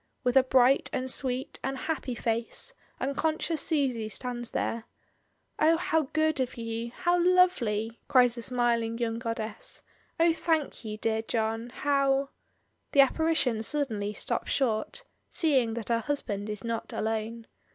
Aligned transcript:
With 0.23 0.35
a 0.35 0.41
bright, 0.41 0.89
and 0.91 1.11
sweet, 1.11 1.59
and 1.63 1.77
happy 1.77 2.15
face, 2.15 2.73
im 2.99 3.13
conscious 3.13 3.61
Susy 3.61 4.09
stands 4.09 4.49
there. 4.49 4.85
"Oh, 5.59 5.77
how 5.77 6.09
good 6.11 6.39
of 6.39 6.57
you, 6.57 6.89
how 6.89 7.23
lovely," 7.23 7.99
cries 8.07 8.33
the 8.33 8.41
smiling 8.41 8.97
young 8.97 9.19
goddess— 9.19 9.83
"oh, 10.19 10.33
thank 10.33 10.83
you, 10.83 10.97
dear 10.97 11.21
John. 11.21 11.69
How" 11.69 12.29
The 12.93 13.01
apparition 13.01 13.61
suddenly 13.61 14.13
stops 14.13 14.49
short, 14.51 15.03
seeing 15.29 15.75
that 15.75 15.85
I2» 15.85 15.85
l8o 15.85 15.85
MRS. 15.85 15.87
DYMOND. 15.87 16.01
her 16.01 16.07
husband 16.07 16.49
is 16.49 16.63
not 16.63 16.93
alone. 16.93 17.45